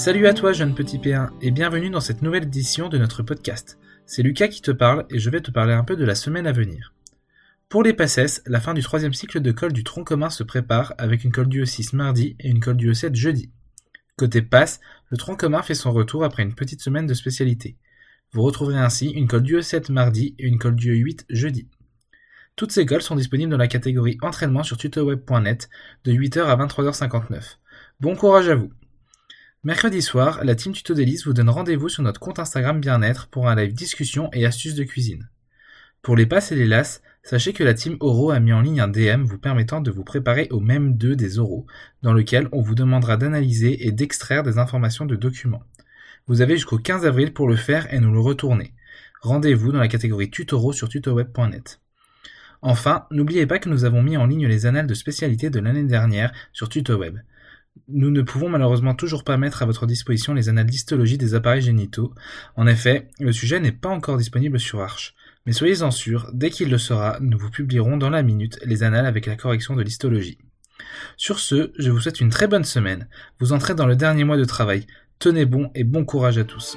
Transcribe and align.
Salut 0.00 0.26
à 0.26 0.32
toi 0.32 0.54
jeune 0.54 0.74
petit 0.74 0.96
P1 0.96 1.28
et 1.42 1.50
bienvenue 1.50 1.90
dans 1.90 2.00
cette 2.00 2.22
nouvelle 2.22 2.44
édition 2.44 2.88
de 2.88 2.96
notre 2.96 3.22
podcast. 3.22 3.78
C'est 4.06 4.22
Lucas 4.22 4.48
qui 4.48 4.62
te 4.62 4.70
parle 4.70 5.04
et 5.10 5.18
je 5.18 5.28
vais 5.28 5.42
te 5.42 5.50
parler 5.50 5.74
un 5.74 5.84
peu 5.84 5.94
de 5.94 6.06
la 6.06 6.14
semaine 6.14 6.46
à 6.46 6.52
venir. 6.52 6.94
Pour 7.68 7.82
les 7.82 7.92
PACES, 7.92 8.40
la 8.46 8.60
fin 8.60 8.72
du 8.72 8.80
troisième 8.80 9.12
cycle 9.12 9.40
de 9.40 9.52
colle 9.52 9.74
du 9.74 9.84
tronc 9.84 10.04
commun 10.04 10.30
se 10.30 10.42
prépare 10.42 10.94
avec 10.96 11.22
une 11.22 11.32
colle 11.32 11.50
du 11.50 11.64
E6 11.64 11.94
mardi 11.94 12.34
et 12.40 12.48
une 12.48 12.60
colle 12.60 12.78
du 12.78 12.90
E7 12.90 13.14
jeudi. 13.14 13.50
Côté 14.16 14.40
PASS, 14.40 14.80
le 15.10 15.18
tronc 15.18 15.36
commun 15.36 15.60
fait 15.60 15.74
son 15.74 15.92
retour 15.92 16.24
après 16.24 16.44
une 16.44 16.54
petite 16.54 16.80
semaine 16.80 17.06
de 17.06 17.12
spécialité. 17.12 17.76
Vous 18.32 18.40
retrouverez 18.40 18.78
ainsi 18.78 19.10
une 19.10 19.28
colle 19.28 19.42
du 19.42 19.58
E7 19.58 19.92
mardi 19.92 20.34
et 20.38 20.46
une 20.46 20.58
colle 20.58 20.76
du 20.76 20.94
E8 20.94 21.26
jeudi. 21.28 21.68
Toutes 22.56 22.72
ces 22.72 22.86
colles 22.86 23.02
sont 23.02 23.16
disponibles 23.16 23.52
dans 23.52 23.58
la 23.58 23.68
catégorie 23.68 24.16
entraînement 24.22 24.62
sur 24.62 24.78
tutoweb.net 24.78 25.68
de 26.04 26.12
8h 26.12 26.40
à 26.40 26.56
23h59. 26.56 27.58
Bon 28.00 28.16
courage 28.16 28.48
à 28.48 28.54
vous 28.54 28.72
Mercredi 29.62 30.00
soir, 30.00 30.42
la 30.42 30.54
team 30.54 30.72
Tuto 30.72 30.94
Délice 30.94 31.26
vous 31.26 31.34
donne 31.34 31.50
rendez-vous 31.50 31.90
sur 31.90 32.02
notre 32.02 32.18
compte 32.18 32.38
Instagram 32.38 32.80
Bien-être 32.80 33.28
pour 33.28 33.46
un 33.46 33.54
live 33.54 33.74
discussion 33.74 34.30
et 34.32 34.46
astuces 34.46 34.74
de 34.74 34.84
cuisine. 34.84 35.28
Pour 36.00 36.16
les 36.16 36.24
passes 36.24 36.50
et 36.50 36.56
les 36.56 36.64
lasses, 36.64 37.02
sachez 37.22 37.52
que 37.52 37.62
la 37.62 37.74
team 37.74 37.98
Oro 38.00 38.30
a 38.30 38.40
mis 38.40 38.54
en 38.54 38.62
ligne 38.62 38.80
un 38.80 38.88
DM 38.88 39.24
vous 39.24 39.36
permettant 39.36 39.82
de 39.82 39.90
vous 39.90 40.02
préparer 40.02 40.48
au 40.50 40.60
même 40.60 40.96
2 40.96 41.14
des 41.14 41.38
oraux, 41.38 41.66
dans 42.00 42.14
lequel 42.14 42.48
on 42.52 42.62
vous 42.62 42.74
demandera 42.74 43.18
d'analyser 43.18 43.86
et 43.86 43.92
d'extraire 43.92 44.44
des 44.44 44.56
informations 44.56 45.04
de 45.04 45.14
documents. 45.14 45.64
Vous 46.26 46.40
avez 46.40 46.54
jusqu'au 46.54 46.78
15 46.78 47.04
avril 47.04 47.34
pour 47.34 47.46
le 47.46 47.56
faire 47.56 47.92
et 47.92 48.00
nous 48.00 48.12
le 48.12 48.20
retourner. 48.20 48.72
Rendez-vous 49.20 49.72
dans 49.72 49.80
la 49.80 49.88
catégorie 49.88 50.30
Tutoro 50.30 50.72
sur 50.72 50.88
tutoweb.net. 50.88 51.82
Enfin, 52.62 53.04
n'oubliez 53.10 53.46
pas 53.46 53.58
que 53.58 53.68
nous 53.68 53.84
avons 53.84 54.02
mis 54.02 54.16
en 54.16 54.24
ligne 54.24 54.46
les 54.46 54.64
annales 54.64 54.86
de 54.86 54.94
spécialité 54.94 55.50
de 55.50 55.60
l'année 55.60 55.84
dernière 55.84 56.32
sur 56.54 56.70
TutoWeb. 56.70 57.18
Nous 57.88 58.10
ne 58.10 58.22
pouvons 58.22 58.48
malheureusement 58.48 58.94
toujours 58.94 59.24
pas 59.24 59.36
mettre 59.36 59.62
à 59.62 59.66
votre 59.66 59.86
disposition 59.86 60.32
les 60.32 60.48
annales 60.48 60.66
d'histologie 60.66 61.18
des 61.18 61.34
appareils 61.34 61.62
génitaux. 61.62 62.14
En 62.56 62.66
effet, 62.66 63.08
le 63.18 63.32
sujet 63.32 63.58
n'est 63.58 63.72
pas 63.72 63.88
encore 63.88 64.16
disponible 64.16 64.60
sur 64.60 64.80
Arch. 64.80 65.14
Mais 65.46 65.52
soyez-en 65.52 65.90
sûrs, 65.90 66.30
dès 66.32 66.50
qu'il 66.50 66.70
le 66.70 66.78
sera, 66.78 67.18
nous 67.20 67.38
vous 67.38 67.50
publierons 67.50 67.96
dans 67.96 68.10
la 68.10 68.22
minute 68.22 68.60
les 68.64 68.82
annales 68.82 69.06
avec 69.06 69.26
la 69.26 69.36
correction 69.36 69.74
de 69.74 69.82
l'histologie. 69.82 70.38
Sur 71.16 71.40
ce, 71.40 71.72
je 71.78 71.90
vous 71.90 72.00
souhaite 72.00 72.20
une 72.20 72.30
très 72.30 72.46
bonne 72.46 72.64
semaine. 72.64 73.08
Vous 73.40 73.52
entrez 73.52 73.74
dans 73.74 73.86
le 73.86 73.96
dernier 73.96 74.24
mois 74.24 74.36
de 74.36 74.44
travail. 74.44 74.86
Tenez 75.18 75.44
bon 75.44 75.70
et 75.74 75.84
bon 75.84 76.04
courage 76.04 76.38
à 76.38 76.44
tous. 76.44 76.76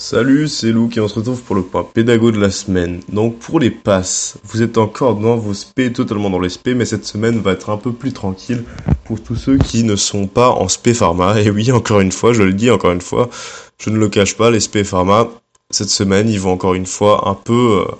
Salut, 0.00 0.46
c'est 0.46 0.70
Lou 0.70 0.88
et 0.96 1.00
on 1.00 1.08
se 1.08 1.16
retrouve 1.16 1.42
pour 1.42 1.56
le 1.56 1.62
point 1.62 1.82
pédago 1.82 2.30
de 2.30 2.38
la 2.38 2.52
semaine. 2.52 3.00
Donc 3.08 3.40
pour 3.40 3.58
les 3.58 3.72
passes, 3.72 4.38
vous 4.44 4.62
êtes 4.62 4.78
encore 4.78 5.16
dans 5.16 5.36
vos 5.36 5.54
SP, 5.58 5.90
totalement 5.92 6.30
dans 6.30 6.38
les 6.38 6.50
SP, 6.54 6.70
mais 6.76 6.84
cette 6.84 7.04
semaine 7.04 7.40
va 7.40 7.50
être 7.50 7.68
un 7.68 7.78
peu 7.78 7.92
plus 7.92 8.12
tranquille 8.12 8.62
pour 9.08 9.22
tous 9.22 9.36
ceux 9.36 9.56
qui 9.56 9.84
ne 9.84 9.96
sont 9.96 10.26
pas 10.26 10.50
en 10.50 10.68
SP 10.68 10.92
Pharma. 10.92 11.40
Et 11.40 11.50
oui, 11.50 11.72
encore 11.72 12.00
une 12.00 12.12
fois, 12.12 12.34
je 12.34 12.42
le 12.42 12.52
dis 12.52 12.70
encore 12.70 12.92
une 12.92 13.00
fois, 13.00 13.30
je 13.78 13.88
ne 13.88 13.96
le 13.96 14.10
cache 14.10 14.36
pas, 14.36 14.50
les 14.50 14.60
SP 14.60 14.84
Pharma, 14.84 15.30
cette 15.70 15.88
semaine, 15.88 16.28
ils 16.28 16.38
vont 16.38 16.52
encore 16.52 16.74
une 16.74 16.84
fois 16.84 17.26
un 17.26 17.34
peu, 17.34 17.86
euh, 17.88 17.94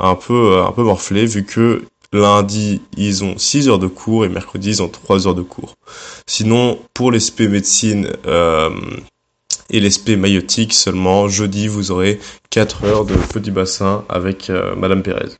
un 0.00 0.16
peu, 0.16 0.54
euh, 0.54 0.64
un 0.64 0.72
peu 0.72 0.82
morfler 0.82 1.26
vu 1.26 1.44
que 1.44 1.84
lundi, 2.12 2.82
ils 2.96 3.22
ont 3.22 3.38
6 3.38 3.68
heures 3.68 3.78
de 3.78 3.86
cours 3.86 4.24
et 4.24 4.28
mercredi, 4.28 4.70
ils 4.70 4.82
ont 4.82 4.88
3 4.88 5.28
heures 5.28 5.36
de 5.36 5.42
cours. 5.42 5.76
Sinon, 6.26 6.80
pour 6.92 7.12
les 7.12 7.20
médecine, 7.48 8.08
euh, 8.26 8.70
et 9.70 9.78
l'esprit 9.78 10.16
maïotique 10.16 10.74
seulement. 10.74 11.28
Jeudi, 11.28 11.68
vous 11.68 11.92
aurez 11.92 12.18
4 12.50 12.84
heures 12.84 13.04
de 13.04 13.14
petit 13.14 13.52
bassin 13.52 14.04
avec 14.08 14.50
Madame 14.76 15.02
Pérez. 15.02 15.30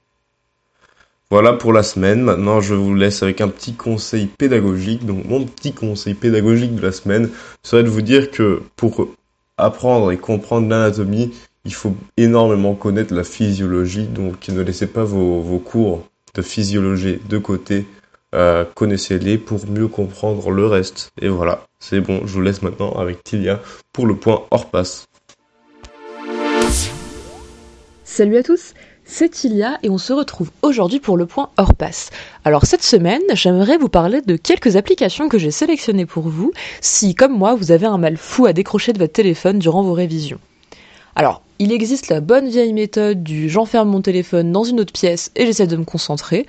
Voilà 1.33 1.55
pour 1.55 1.73
la 1.73 1.83
semaine. 1.83 2.21
Maintenant, 2.21 2.61
je 2.61 2.75
vous 2.75 2.95
laisse 2.95 3.23
avec 3.23 3.41
un 3.41 3.49
petit 3.49 3.73
conseil 3.73 4.27
pédagogique. 4.27 5.07
Donc, 5.07 5.25
mon 5.25 5.47
petit 5.47 5.73
conseil 5.73 6.13
pédagogique 6.13 6.75
de 6.75 6.83
la 6.83 6.93
semaine 6.93 7.31
serait 7.63 7.83
de 7.83 7.89
vous 7.89 8.03
dire 8.03 8.31
que 8.31 8.61
pour 8.77 9.09
apprendre 9.57 10.13
et 10.13 10.19
comprendre 10.19 10.69
l'anatomie, 10.69 11.33
il 11.65 11.73
faut 11.73 11.97
énormément 12.19 12.75
connaître 12.75 13.15
la 13.15 13.25
physiologie. 13.25 14.09
Donc, 14.09 14.47
ne 14.49 14.61
laissez 14.61 14.87
pas 14.87 15.05
vos, 15.05 15.59
cours 15.59 16.07
de 16.35 16.43
physiologie 16.43 17.19
de 17.27 17.39
côté. 17.39 17.87
Euh, 18.35 18.67
connaissez-les 18.75 19.39
pour 19.39 19.67
mieux 19.67 19.89
comprendre 19.89 20.51
le 20.51 20.67
reste. 20.67 21.13
Et 21.19 21.29
voilà, 21.29 21.65
c'est 21.81 22.03
bon, 22.03 22.27
je 22.27 22.33
vous 22.35 22.43
laisse 22.43 22.61
maintenant 22.61 22.93
avec 22.99 23.25
Tilia 23.25 23.63
pour 23.95 24.05
le 24.07 24.17
point 24.17 24.43
hors 24.51 24.69
passe. 24.69 25.07
Salut 28.05 28.37
à 28.37 28.43
tous, 28.43 28.75
c'est 29.05 29.31
Tilia 29.31 29.79
et 29.83 29.91
on 29.91 29.99
se 29.99 30.13
retrouve 30.13 30.51
aujourd'hui 30.63 31.01
pour 31.01 31.17
le 31.17 31.27
point 31.27 31.51
hors 31.57 31.75
passe. 31.75 32.11
Alors 32.45 32.67
cette 32.67 32.83
semaine, 32.83 33.23
j'aimerais 33.35 33.77
vous 33.77 33.89
parler 33.89 34.23
de 34.23 34.37
quelques 34.37 34.77
applications 34.77 35.29
que 35.29 35.39
j'ai 35.39 35.51
sélectionnées 35.51 36.07
pour 36.07 36.29
vous 36.29 36.53
si, 36.81 37.15
comme 37.15 37.37
moi, 37.37 37.55
vous 37.55 37.73
avez 37.73 37.87
un 37.87 37.99
mal 37.99 38.17
fou 38.17 38.47
à 38.47 38.53
décrocher 38.53 38.93
de 38.93 38.99
votre 38.99 39.13
téléphone 39.13 39.59
durant 39.59 39.83
vos 39.83 39.93
révisions. 39.93 40.39
Alors, 41.15 41.43
il 41.59 41.73
existe 41.73 42.09
la 42.09 42.21
bonne 42.21 42.49
vieille 42.49 42.73
méthode 42.73 43.23
du 43.23 43.49
j'enferme 43.49 43.91
mon 43.91 44.01
téléphone 44.01 44.51
dans 44.51 44.65
une 44.65 44.81
autre 44.81 44.93
pièce 44.93 45.31
et 45.37 45.47
j'essaie 45.47 45.67
de 45.67 45.77
me 45.77 45.85
concentrer. 45.85 46.47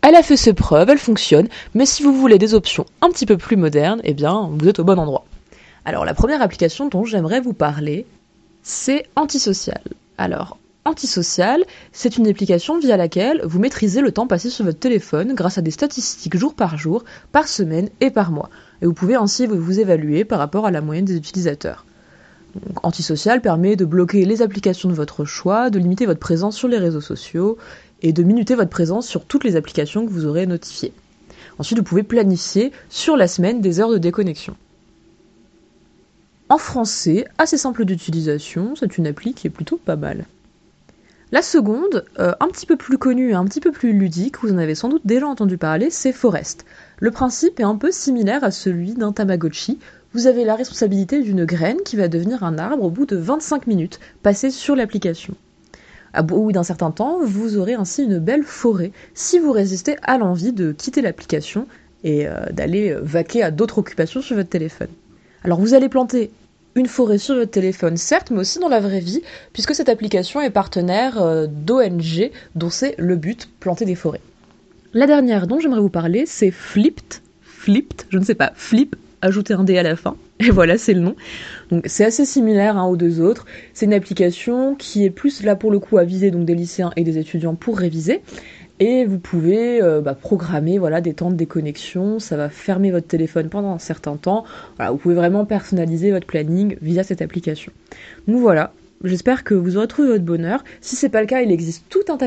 Elle 0.00 0.16
a 0.16 0.22
fait 0.22 0.36
ses 0.36 0.52
preuves, 0.52 0.90
elle 0.90 0.98
fonctionne, 0.98 1.48
mais 1.74 1.86
si 1.86 2.02
vous 2.02 2.12
voulez 2.12 2.38
des 2.38 2.54
options 2.54 2.86
un 3.02 3.10
petit 3.10 3.26
peu 3.26 3.36
plus 3.36 3.56
modernes, 3.56 4.00
eh 4.02 4.14
bien, 4.14 4.50
vous 4.52 4.68
êtes 4.68 4.80
au 4.80 4.84
bon 4.84 4.98
endroit. 4.98 5.24
Alors, 5.84 6.04
la 6.04 6.14
première 6.14 6.42
application 6.42 6.88
dont 6.88 7.04
j'aimerais 7.04 7.40
vous 7.40 7.52
parler, 7.52 8.06
c'est 8.62 9.06
Antisocial. 9.14 9.82
Alors, 10.18 10.56
Antisocial, 10.84 11.64
c'est 11.92 12.16
une 12.16 12.26
application 12.26 12.78
via 12.80 12.96
laquelle 12.96 13.40
vous 13.44 13.60
maîtrisez 13.60 14.00
le 14.00 14.10
temps 14.10 14.26
passé 14.26 14.50
sur 14.50 14.64
votre 14.64 14.80
téléphone 14.80 15.32
grâce 15.32 15.56
à 15.56 15.62
des 15.62 15.70
statistiques 15.70 16.36
jour 16.36 16.54
par 16.54 16.76
jour, 16.76 17.04
par 17.30 17.46
semaine 17.46 17.88
et 18.00 18.10
par 18.10 18.32
mois. 18.32 18.50
Et 18.80 18.86
vous 18.86 18.92
pouvez 18.92 19.14
ainsi 19.14 19.46
vous 19.46 19.78
évaluer 19.78 20.24
par 20.24 20.40
rapport 20.40 20.66
à 20.66 20.72
la 20.72 20.80
moyenne 20.80 21.04
des 21.04 21.16
utilisateurs. 21.16 21.86
Antisocial 22.82 23.40
permet 23.40 23.76
de 23.76 23.84
bloquer 23.84 24.24
les 24.24 24.42
applications 24.42 24.88
de 24.88 24.94
votre 24.94 25.24
choix, 25.24 25.70
de 25.70 25.78
limiter 25.78 26.04
votre 26.04 26.18
présence 26.18 26.56
sur 26.56 26.66
les 26.66 26.78
réseaux 26.78 27.00
sociaux 27.00 27.58
et 28.02 28.12
de 28.12 28.24
minuter 28.24 28.56
votre 28.56 28.70
présence 28.70 29.06
sur 29.06 29.24
toutes 29.24 29.44
les 29.44 29.54
applications 29.54 30.04
que 30.04 30.10
vous 30.10 30.26
aurez 30.26 30.46
notifiées. 30.46 30.92
Ensuite, 31.58 31.78
vous 31.78 31.84
pouvez 31.84 32.02
planifier 32.02 32.72
sur 32.90 33.16
la 33.16 33.28
semaine 33.28 33.60
des 33.60 33.78
heures 33.78 33.92
de 33.92 33.98
déconnexion. 33.98 34.56
En 36.48 36.58
français, 36.58 37.24
assez 37.38 37.56
simple 37.56 37.84
d'utilisation, 37.84 38.74
c'est 38.74 38.98
une 38.98 39.06
appli 39.06 39.32
qui 39.32 39.46
est 39.46 39.50
plutôt 39.50 39.76
pas 39.76 39.96
mal. 39.96 40.26
La 41.32 41.40
seconde, 41.40 42.04
euh, 42.18 42.34
un 42.40 42.48
petit 42.48 42.66
peu 42.66 42.76
plus 42.76 42.98
connue 42.98 43.34
un 43.34 43.46
petit 43.46 43.60
peu 43.60 43.72
plus 43.72 43.94
ludique, 43.94 44.40
vous 44.42 44.52
en 44.52 44.58
avez 44.58 44.74
sans 44.74 44.90
doute 44.90 45.06
déjà 45.06 45.26
entendu 45.26 45.56
parler, 45.56 45.88
c'est 45.88 46.12
Forest. 46.12 46.66
Le 47.00 47.10
principe 47.10 47.58
est 47.58 47.62
un 47.64 47.76
peu 47.76 47.90
similaire 47.90 48.44
à 48.44 48.50
celui 48.50 48.92
d'un 48.92 49.12
Tamagotchi. 49.12 49.78
Vous 50.12 50.26
avez 50.26 50.44
la 50.44 50.56
responsabilité 50.56 51.22
d'une 51.22 51.46
graine 51.46 51.78
qui 51.86 51.96
va 51.96 52.08
devenir 52.08 52.44
un 52.44 52.58
arbre 52.58 52.84
au 52.84 52.90
bout 52.90 53.06
de 53.06 53.16
25 53.16 53.66
minutes 53.66 53.98
passées 54.22 54.50
sur 54.50 54.76
l'application. 54.76 55.34
À 56.12 56.20
bout 56.20 56.52
d'un 56.52 56.64
certain 56.64 56.90
temps, 56.90 57.20
vous 57.24 57.56
aurez 57.56 57.72
ainsi 57.72 58.02
une 58.04 58.18
belle 58.18 58.44
forêt 58.44 58.92
si 59.14 59.38
vous 59.38 59.52
résistez 59.52 59.96
à 60.02 60.18
l'envie 60.18 60.52
de 60.52 60.72
quitter 60.72 61.00
l'application 61.00 61.66
et 62.04 62.26
euh, 62.26 62.44
d'aller 62.52 62.94
vaquer 63.00 63.42
à 63.42 63.50
d'autres 63.50 63.78
occupations 63.78 64.20
sur 64.20 64.36
votre 64.36 64.50
téléphone. 64.50 64.90
Alors 65.44 65.58
vous 65.58 65.72
allez 65.72 65.88
planter 65.88 66.30
une 66.74 66.86
forêt 66.86 67.18
sur 67.18 67.34
votre 67.34 67.50
téléphone, 67.50 67.96
certes, 67.96 68.30
mais 68.30 68.40
aussi 68.40 68.58
dans 68.58 68.68
la 68.68 68.80
vraie 68.80 69.00
vie, 69.00 69.22
puisque 69.52 69.74
cette 69.74 69.88
application 69.88 70.40
est 70.40 70.50
partenaire 70.50 71.20
euh, 71.20 71.46
d'ONG 71.46 72.30
dont 72.54 72.70
c'est 72.70 72.94
le 72.98 73.16
but, 73.16 73.48
planter 73.60 73.84
des 73.84 73.94
forêts. 73.94 74.20
La 74.94 75.06
dernière 75.06 75.46
dont 75.46 75.58
j'aimerais 75.60 75.80
vous 75.80 75.88
parler, 75.88 76.24
c'est 76.26 76.50
Flipped. 76.50 77.20
Flipped, 77.42 78.06
je 78.10 78.18
ne 78.18 78.24
sais 78.24 78.34
pas, 78.34 78.52
Flip, 78.54 78.96
ajouter 79.22 79.54
un 79.54 79.64
D 79.64 79.78
à 79.78 79.82
la 79.82 79.96
fin. 79.96 80.16
Et 80.40 80.50
voilà, 80.50 80.76
c'est 80.76 80.94
le 80.94 81.00
nom. 81.00 81.14
Donc 81.70 81.84
c'est 81.86 82.04
assez 82.04 82.26
similaire 82.26 82.76
hein, 82.76 82.86
aux 82.86 82.96
deux 82.96 83.20
autres. 83.20 83.46
C'est 83.72 83.86
une 83.86 83.94
application 83.94 84.74
qui 84.74 85.04
est 85.04 85.10
plus 85.10 85.42
là 85.44 85.54
pour 85.54 85.70
le 85.70 85.78
coup 85.78 85.98
à 85.98 86.04
viser 86.04 86.30
donc 86.30 86.44
des 86.44 86.54
lycéens 86.54 86.92
et 86.96 87.04
des 87.04 87.18
étudiants 87.18 87.54
pour 87.54 87.78
réviser. 87.78 88.22
Et 88.84 89.04
vous 89.04 89.20
pouvez 89.20 89.80
euh, 89.80 90.00
bah, 90.00 90.16
programmer 90.16 90.76
voilà 90.76 91.00
des 91.00 91.14
temps 91.14 91.30
de 91.30 91.36
déconnexion. 91.36 92.18
Ça 92.18 92.36
va 92.36 92.48
fermer 92.48 92.90
votre 92.90 93.06
téléphone 93.06 93.48
pendant 93.48 93.72
un 93.72 93.78
certain 93.78 94.16
temps. 94.16 94.44
Voilà, 94.74 94.90
vous 94.90 94.96
pouvez 94.96 95.14
vraiment 95.14 95.44
personnaliser 95.44 96.10
votre 96.10 96.26
planning 96.26 96.76
via 96.82 97.04
cette 97.04 97.22
application. 97.22 97.70
Donc 98.26 98.40
voilà. 98.40 98.72
J'espère 99.04 99.44
que 99.44 99.54
vous 99.54 99.76
aurez 99.76 99.86
trouvé 99.86 100.08
votre 100.08 100.24
bonheur. 100.24 100.64
Si 100.80 100.96
c'est 100.96 101.10
pas 101.10 101.20
le 101.20 101.28
cas, 101.28 101.42
il 101.42 101.52
existe 101.52 101.84
tout 101.90 102.02
un, 102.08 102.18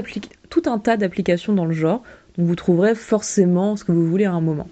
tout 0.49 0.61
un 0.67 0.79
tas 0.79 0.95
d'applications 0.95 1.51
dans 1.51 1.65
le 1.65 1.73
genre. 1.73 2.03
Donc 2.37 2.47
vous 2.47 2.55
trouverez 2.55 2.95
forcément 2.95 3.75
ce 3.75 3.83
que 3.83 3.91
vous 3.91 4.07
voulez 4.07 4.23
à 4.23 4.31
un 4.31 4.39
moment. 4.39 4.69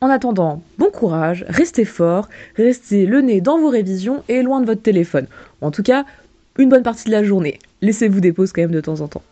En 0.00 0.08
attendant, 0.08 0.60
bon 0.78 0.90
courage, 0.90 1.44
restez 1.48 1.84
fort, 1.84 2.28
restez 2.56 3.06
le 3.06 3.20
nez 3.20 3.40
dans 3.40 3.60
vos 3.60 3.68
révisions 3.68 4.24
et 4.28 4.42
loin 4.42 4.60
de 4.60 4.66
votre 4.66 4.82
téléphone. 4.82 5.28
En 5.60 5.70
tout 5.70 5.84
cas, 5.84 6.04
une 6.58 6.68
bonne 6.68 6.82
partie 6.82 7.06
de 7.06 7.12
la 7.12 7.22
journée. 7.22 7.60
Laissez-vous 7.80 8.18
des 8.18 8.32
pauses 8.32 8.50
quand 8.50 8.62
même 8.62 8.72
de 8.72 8.80
temps 8.80 9.00
en 9.02 9.06
temps. 9.06 9.22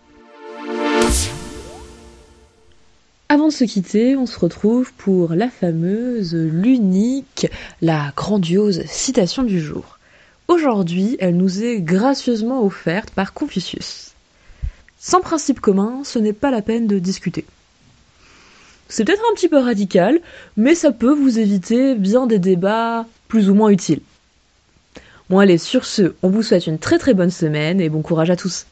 Avant 3.33 3.47
de 3.47 3.53
se 3.53 3.63
quitter, 3.63 4.17
on 4.17 4.27
se 4.27 4.41
retrouve 4.41 4.93
pour 4.95 5.35
la 5.35 5.49
fameuse, 5.49 6.35
l'unique, 6.35 7.47
la 7.81 8.13
grandiose 8.17 8.83
citation 8.87 9.45
du 9.45 9.61
jour. 9.61 10.01
Aujourd'hui, 10.49 11.17
elle 11.21 11.37
nous 11.37 11.63
est 11.63 11.81
gracieusement 11.81 12.65
offerte 12.65 13.11
par 13.11 13.33
Confucius. 13.33 14.15
Sans 14.99 15.21
principe 15.21 15.61
commun, 15.61 16.01
ce 16.03 16.19
n'est 16.19 16.33
pas 16.33 16.51
la 16.51 16.61
peine 16.61 16.89
de 16.89 16.99
discuter. 16.99 17.45
C'est 18.89 19.05
peut-être 19.05 19.23
un 19.31 19.35
petit 19.37 19.49
peu 19.49 19.59
radical, 19.59 20.19
mais 20.57 20.75
ça 20.75 20.91
peut 20.91 21.15
vous 21.15 21.39
éviter 21.39 21.95
bien 21.95 22.27
des 22.27 22.41
débats 22.41 23.07
plus 23.29 23.49
ou 23.49 23.55
moins 23.55 23.71
utiles. 23.71 24.03
Bon 25.29 25.39
allez, 25.39 25.59
sur 25.59 25.85
ce, 25.85 26.15
on 26.25 26.31
vous 26.31 26.43
souhaite 26.43 26.67
une 26.67 26.81
très 26.81 26.99
très 26.99 27.15
bonne 27.15 27.31
semaine 27.31 27.81
et 27.81 27.91
bon 27.91 28.03
courage 28.03 28.31
à 28.31 28.37
tous. 28.37 28.67